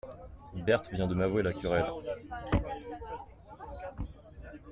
[0.65, 1.85] Berthe vient de m'avouer la querelle.